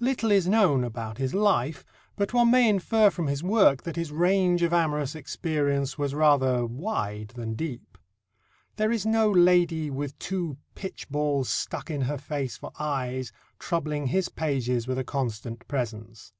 Little 0.00 0.32
is 0.32 0.48
known 0.48 0.82
about 0.82 1.18
his 1.18 1.32
life, 1.32 1.84
but 2.16 2.34
one 2.34 2.50
may 2.50 2.68
infer 2.68 3.08
from 3.08 3.28
his 3.28 3.44
work 3.44 3.84
that 3.84 3.94
his 3.94 4.10
range 4.10 4.64
of 4.64 4.72
amorous 4.72 5.14
experience 5.14 5.96
was 5.96 6.12
rather 6.12 6.66
wide 6.66 7.28
than 7.36 7.54
deep. 7.54 7.96
There 8.74 8.90
is 8.90 9.06
no 9.06 9.30
lady 9.30 9.88
"with 9.88 10.18
two 10.18 10.56
pitch 10.74 11.08
balls 11.08 11.48
stuck 11.50 11.88
in 11.88 12.00
her 12.00 12.18
face 12.18 12.56
for 12.56 12.72
eyes" 12.80 13.30
troubling 13.60 14.08
his 14.08 14.28
pages 14.28 14.88
with 14.88 14.98
a 14.98 15.04
constant 15.04 15.68
presence. 15.68 16.32